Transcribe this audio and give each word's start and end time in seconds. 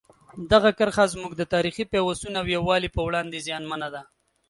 دغه 0.51 0.69
کرښه 0.77 1.05
زموږ 1.13 1.31
د 1.37 1.43
تاریخي 1.53 1.83
پیوستون 1.93 2.33
او 2.41 2.45
یووالي 2.55 2.89
په 2.95 3.01
وړاندې 3.07 3.43
زیانمنه 3.47 3.87
ده. 3.93 4.01